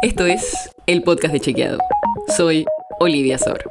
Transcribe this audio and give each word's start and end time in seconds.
Esto 0.00 0.26
es 0.26 0.70
el 0.86 1.02
podcast 1.02 1.34
de 1.34 1.40
Chequeado. 1.40 1.78
Soy 2.36 2.64
Olivia 3.00 3.36
Sor. 3.36 3.68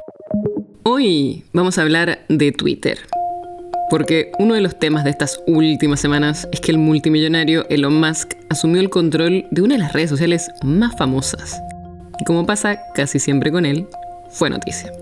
Hoy 0.82 1.44
vamos 1.54 1.78
a 1.78 1.82
hablar 1.82 2.18
de 2.28 2.52
Twitter. 2.52 2.98
Porque 3.88 4.30
uno 4.38 4.52
de 4.52 4.60
los 4.60 4.78
temas 4.78 5.04
de 5.04 5.10
estas 5.10 5.40
últimas 5.46 6.00
semanas 6.00 6.46
es 6.52 6.60
que 6.60 6.70
el 6.70 6.76
multimillonario 6.76 7.66
Elon 7.70 7.98
Musk 7.98 8.34
asumió 8.50 8.82
el 8.82 8.90
control 8.90 9.46
de 9.50 9.62
una 9.62 9.76
de 9.76 9.78
las 9.78 9.94
redes 9.94 10.10
sociales 10.10 10.50
más 10.62 10.94
famosas. 10.98 11.62
Y 12.20 12.24
como 12.24 12.44
pasa 12.44 12.78
casi 12.94 13.18
siempre 13.18 13.50
con 13.50 13.64
él, 13.64 13.86
fue 14.28 14.50
noticia. 14.50 14.92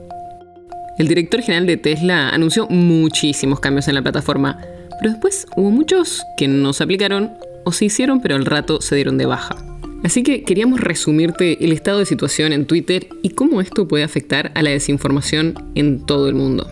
El 0.97 1.09
director 1.09 1.43
general 1.43 1.67
de 1.67 1.77
Tesla 1.77 2.29
anunció 2.29 2.69
muchísimos 2.69 3.59
cambios 3.59 3.89
en 3.89 3.97
la 3.97 4.03
plataforma, 4.03 4.61
pero 5.01 5.11
después 5.11 5.49
hubo 5.57 5.73
muchos 5.73 6.23
que 6.37 6.47
no 6.47 6.73
se 6.73 6.85
aplicaron 6.85 7.33
o 7.65 7.73
se 7.73 7.87
hicieron 7.87 8.21
pero 8.21 8.37
al 8.37 8.47
rato 8.47 8.81
se 8.81 8.95
dieron 8.95 9.19
de 9.19 9.27
baja. 9.27 9.57
Así 10.05 10.23
que 10.23 10.45
queríamos 10.45 10.81
resumirte 10.81 11.65
el 11.65 11.73
estado 11.73 11.99
de 11.99 12.07
situación 12.07 12.53
en 12.53 12.67
Twitter 12.67 13.09
y 13.23 13.31
cómo 13.31 13.61
esto 13.61 13.89
puede 13.89 14.05
afectar 14.05 14.53
a 14.55 14.63
la 14.63 14.71
desinformación 14.71 15.55
en 15.75 16.05
todo 16.05 16.29
el 16.29 16.35
mundo. 16.35 16.69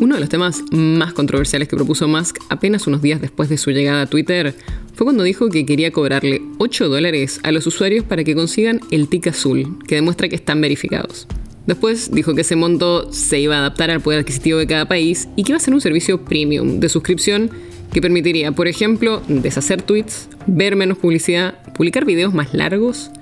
Uno 0.00 0.16
de 0.16 0.20
los 0.20 0.28
temas 0.28 0.62
más 0.72 1.12
controversiales 1.12 1.68
que 1.68 1.76
propuso 1.76 2.08
Musk 2.08 2.38
apenas 2.48 2.86
unos 2.86 3.00
días 3.00 3.20
después 3.20 3.48
de 3.48 3.56
su 3.58 3.70
llegada 3.70 4.02
a 4.02 4.06
Twitter 4.06 4.54
fue 4.92 5.04
cuando 5.04 5.22
dijo 5.22 5.48
que 5.48 5.64
quería 5.64 5.92
cobrarle 5.92 6.42
8 6.58 6.88
dólares 6.88 7.40
a 7.42 7.52
los 7.52 7.66
usuarios 7.66 8.04
para 8.04 8.24
que 8.24 8.34
consigan 8.34 8.80
el 8.90 9.08
tic 9.08 9.28
azul, 9.28 9.78
que 9.86 9.94
demuestra 9.94 10.28
que 10.28 10.36
están 10.36 10.60
verificados. 10.60 11.26
Después 11.66 12.10
dijo 12.10 12.34
que 12.34 12.42
ese 12.42 12.56
monto 12.56 13.10
se 13.12 13.40
iba 13.40 13.56
a 13.56 13.60
adaptar 13.60 13.90
al 13.90 14.00
poder 14.00 14.20
adquisitivo 14.20 14.58
de 14.58 14.66
cada 14.66 14.86
país 14.86 15.28
y 15.36 15.44
que 15.44 15.52
iba 15.52 15.56
a 15.56 15.60
ser 15.60 15.72
un 15.72 15.80
servicio 15.80 16.24
premium 16.24 16.80
de 16.80 16.88
suscripción 16.88 17.50
que 17.94 18.02
permitiría, 18.02 18.50
por 18.50 18.66
ejemplo, 18.66 19.22
deshacer 19.28 19.80
tweets, 19.80 20.28
ver 20.48 20.74
menos 20.74 20.98
publicidad, 20.98 21.62
publicar 21.74 22.04
videos 22.04 22.34
más 22.34 22.52
largos, 22.52 23.12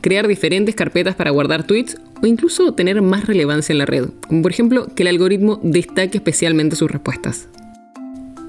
crear 0.00 0.26
diferentes 0.26 0.74
carpetas 0.74 1.14
para 1.14 1.30
guardar 1.30 1.66
tweets 1.66 1.98
o 2.22 2.26
incluso 2.26 2.72
tener 2.72 3.02
más 3.02 3.26
relevancia 3.26 3.74
en 3.74 3.78
la 3.78 3.84
red, 3.84 4.06
como 4.26 4.40
por 4.40 4.50
ejemplo 4.50 4.86
que 4.96 5.02
el 5.02 5.08
algoritmo 5.08 5.60
destaque 5.62 6.16
especialmente 6.16 6.76
sus 6.76 6.90
respuestas. 6.90 7.48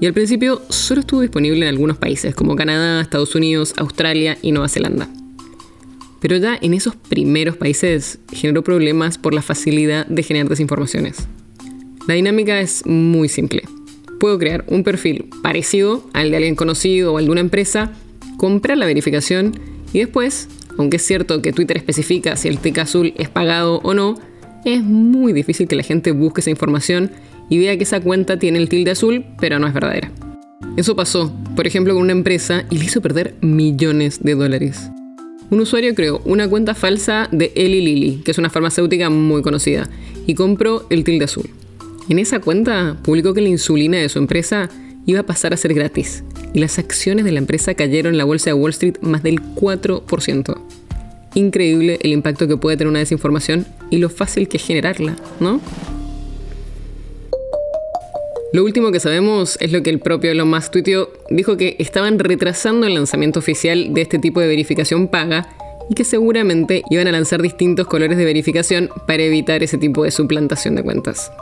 Y 0.00 0.06
al 0.06 0.14
principio 0.14 0.62
solo 0.70 1.02
estuvo 1.02 1.20
disponible 1.20 1.60
en 1.60 1.68
algunos 1.68 1.98
países 1.98 2.34
como 2.34 2.56
Canadá, 2.56 3.02
Estados 3.02 3.34
Unidos, 3.34 3.74
Australia 3.76 4.38
y 4.40 4.52
Nueva 4.52 4.70
Zelanda. 4.70 5.06
Pero 6.22 6.38
ya 6.38 6.58
en 6.60 6.72
esos 6.72 6.96
primeros 6.96 7.58
países 7.58 8.18
generó 8.32 8.64
problemas 8.64 9.18
por 9.18 9.34
la 9.34 9.42
facilidad 9.42 10.06
de 10.06 10.22
generar 10.22 10.48
desinformaciones. 10.48 11.28
La 12.08 12.14
dinámica 12.14 12.58
es 12.58 12.86
muy 12.86 13.28
simple 13.28 13.64
puedo 14.24 14.38
crear 14.38 14.64
un 14.68 14.84
perfil 14.84 15.26
parecido 15.42 16.02
al 16.14 16.30
de 16.30 16.38
alguien 16.38 16.54
conocido 16.54 17.12
o 17.12 17.18
al 17.18 17.26
de 17.26 17.30
una 17.30 17.42
empresa, 17.42 17.92
comprar 18.38 18.78
la 18.78 18.86
verificación 18.86 19.52
y 19.92 19.98
después, 19.98 20.48
aunque 20.78 20.96
es 20.96 21.02
cierto 21.02 21.42
que 21.42 21.52
Twitter 21.52 21.76
especifica 21.76 22.34
si 22.34 22.48
el 22.48 22.56
tick 22.56 22.78
azul 22.78 23.12
es 23.18 23.28
pagado 23.28 23.82
o 23.84 23.92
no, 23.92 24.14
es 24.64 24.82
muy 24.82 25.34
difícil 25.34 25.68
que 25.68 25.76
la 25.76 25.82
gente 25.82 26.12
busque 26.12 26.40
esa 26.40 26.48
información 26.48 27.10
y 27.50 27.58
vea 27.58 27.76
que 27.76 27.82
esa 27.82 28.00
cuenta 28.00 28.38
tiene 28.38 28.56
el 28.60 28.70
tilde 28.70 28.92
azul, 28.92 29.26
pero 29.38 29.58
no 29.58 29.66
es 29.66 29.74
verdadera. 29.74 30.10
Eso 30.78 30.96
pasó, 30.96 31.30
por 31.54 31.66
ejemplo, 31.66 31.92
con 31.92 32.02
una 32.02 32.12
empresa 32.12 32.64
y 32.70 32.78
le 32.78 32.86
hizo 32.86 33.02
perder 33.02 33.34
millones 33.42 34.22
de 34.22 34.36
dólares. 34.36 34.88
Un 35.50 35.60
usuario 35.60 35.94
creó 35.94 36.22
una 36.24 36.48
cuenta 36.48 36.74
falsa 36.74 37.28
de 37.30 37.52
Eli 37.56 37.82
Lilly, 37.82 38.22
que 38.24 38.30
es 38.30 38.38
una 38.38 38.48
farmacéutica 38.48 39.10
muy 39.10 39.42
conocida, 39.42 39.86
y 40.26 40.34
compró 40.34 40.86
el 40.88 41.04
tilde 41.04 41.26
azul. 41.26 41.50
En 42.08 42.18
esa 42.18 42.38
cuenta 42.38 42.96
publicó 43.02 43.32
que 43.32 43.40
la 43.40 43.48
insulina 43.48 43.98
de 43.98 44.08
su 44.08 44.18
empresa 44.18 44.68
iba 45.06 45.20
a 45.20 45.26
pasar 45.26 45.54
a 45.54 45.56
ser 45.56 45.72
gratis 45.72 46.22
y 46.52 46.60
las 46.60 46.78
acciones 46.78 47.24
de 47.24 47.32
la 47.32 47.38
empresa 47.38 47.74
cayeron 47.74 48.14
en 48.14 48.18
la 48.18 48.24
bolsa 48.24 48.50
de 48.50 48.54
Wall 48.54 48.70
Street 48.70 48.96
más 49.00 49.22
del 49.22 49.40
4%. 49.40 50.60
Increíble 51.34 51.98
el 52.02 52.12
impacto 52.12 52.46
que 52.46 52.56
puede 52.56 52.76
tener 52.76 52.90
una 52.90 52.98
desinformación 53.00 53.66
y 53.90 53.98
lo 53.98 54.10
fácil 54.10 54.48
que 54.48 54.58
es 54.58 54.66
generarla, 54.66 55.16
¿no? 55.40 55.60
Lo 58.52 58.62
último 58.62 58.92
que 58.92 59.00
sabemos 59.00 59.58
es 59.60 59.72
lo 59.72 59.82
que 59.82 59.90
el 59.90 59.98
propio 59.98 60.30
Elon 60.30 60.48
Musk 60.48 60.70
tuiteó, 60.70 61.10
dijo 61.28 61.56
que 61.56 61.74
estaban 61.80 62.20
retrasando 62.20 62.86
el 62.86 62.94
lanzamiento 62.94 63.40
oficial 63.40 63.92
de 63.92 64.02
este 64.02 64.20
tipo 64.20 64.40
de 64.40 64.46
verificación 64.46 65.08
paga 65.08 65.48
y 65.90 65.94
que 65.94 66.04
seguramente 66.04 66.82
iban 66.88 67.08
a 67.08 67.12
lanzar 67.12 67.42
distintos 67.42 67.88
colores 67.88 68.16
de 68.16 68.24
verificación 68.24 68.90
para 69.08 69.24
evitar 69.24 69.64
ese 69.64 69.76
tipo 69.76 70.04
de 70.04 70.12
suplantación 70.12 70.76
de 70.76 70.84
cuentas. 70.84 71.32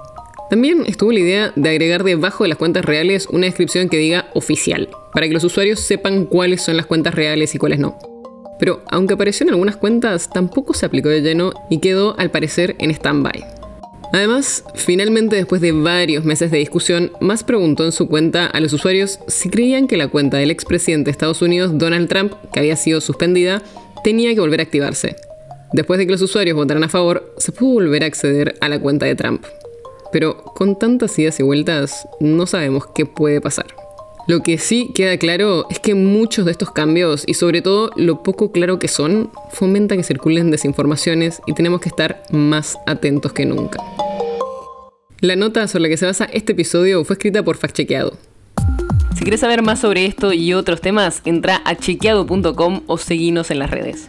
También 0.52 0.84
estuvo 0.86 1.12
la 1.12 1.20
idea 1.20 1.52
de 1.56 1.70
agregar 1.70 2.04
debajo 2.04 2.44
de 2.44 2.48
las 2.48 2.58
cuentas 2.58 2.84
reales 2.84 3.26
una 3.30 3.46
descripción 3.46 3.88
que 3.88 3.96
diga 3.96 4.28
oficial, 4.34 4.90
para 5.14 5.26
que 5.26 5.32
los 5.32 5.44
usuarios 5.44 5.80
sepan 5.80 6.26
cuáles 6.26 6.60
son 6.60 6.76
las 6.76 6.84
cuentas 6.84 7.14
reales 7.14 7.54
y 7.54 7.58
cuáles 7.58 7.78
no. 7.78 7.96
Pero 8.58 8.82
aunque 8.90 9.14
apareció 9.14 9.44
en 9.44 9.50
algunas 9.52 9.78
cuentas, 9.78 10.28
tampoco 10.28 10.74
se 10.74 10.84
aplicó 10.84 11.08
de 11.08 11.22
lleno 11.22 11.54
y 11.70 11.78
quedó 11.78 12.14
al 12.18 12.30
parecer 12.30 12.76
en 12.80 12.90
stand-by. 12.90 13.42
Además, 14.12 14.62
finalmente 14.74 15.36
después 15.36 15.62
de 15.62 15.72
varios 15.72 16.26
meses 16.26 16.50
de 16.50 16.58
discusión, 16.58 17.12
Musk 17.22 17.46
preguntó 17.46 17.86
en 17.86 17.92
su 17.92 18.06
cuenta 18.06 18.44
a 18.44 18.60
los 18.60 18.74
usuarios 18.74 19.20
si 19.28 19.48
creían 19.48 19.86
que 19.86 19.96
la 19.96 20.08
cuenta 20.08 20.36
del 20.36 20.50
expresidente 20.50 21.06
de 21.06 21.12
Estados 21.12 21.40
Unidos, 21.40 21.78
Donald 21.78 22.10
Trump, 22.10 22.34
que 22.52 22.60
había 22.60 22.76
sido 22.76 23.00
suspendida, 23.00 23.62
tenía 24.04 24.34
que 24.34 24.40
volver 24.40 24.60
a 24.60 24.64
activarse. 24.64 25.16
Después 25.72 25.96
de 25.96 26.04
que 26.04 26.12
los 26.12 26.20
usuarios 26.20 26.54
votaran 26.54 26.84
a 26.84 26.90
favor, 26.90 27.34
se 27.38 27.52
pudo 27.52 27.72
volver 27.72 28.02
a 28.02 28.06
acceder 28.08 28.56
a 28.60 28.68
la 28.68 28.78
cuenta 28.78 29.06
de 29.06 29.14
Trump 29.14 29.46
pero 30.12 30.44
con 30.44 30.78
tantas 30.78 31.18
idas 31.18 31.40
y 31.40 31.42
vueltas 31.42 32.06
no 32.20 32.46
sabemos 32.46 32.84
qué 32.94 33.06
puede 33.06 33.40
pasar. 33.40 33.66
Lo 34.28 34.40
que 34.44 34.58
sí 34.58 34.92
queda 34.94 35.16
claro 35.16 35.66
es 35.68 35.80
que 35.80 35.96
muchos 35.96 36.44
de 36.44 36.52
estos 36.52 36.70
cambios, 36.70 37.24
y 37.26 37.34
sobre 37.34 37.60
todo 37.60 37.90
lo 37.96 38.22
poco 38.22 38.52
claro 38.52 38.78
que 38.78 38.86
son, 38.86 39.32
fomentan 39.50 39.98
que 39.98 40.04
circulen 40.04 40.52
desinformaciones 40.52 41.40
y 41.46 41.54
tenemos 41.54 41.80
que 41.80 41.88
estar 41.88 42.22
más 42.30 42.78
atentos 42.86 43.32
que 43.32 43.46
nunca. 43.46 43.82
La 45.20 45.34
nota 45.34 45.66
sobre 45.66 45.82
la 45.82 45.88
que 45.88 45.96
se 45.96 46.06
basa 46.06 46.24
este 46.26 46.52
episodio 46.52 47.04
fue 47.04 47.14
escrita 47.14 47.42
por 47.42 47.56
FactChequeado. 47.56 48.16
Si 49.16 49.22
quieres 49.22 49.40
saber 49.40 49.62
más 49.62 49.80
sobre 49.80 50.06
esto 50.06 50.32
y 50.32 50.54
otros 50.54 50.80
temas, 50.80 51.22
entra 51.24 51.60
a 51.64 51.74
chequeado.com 51.74 52.82
o 52.86 52.98
seguinos 52.98 53.50
en 53.50 53.58
las 53.58 53.70
redes. 53.70 54.08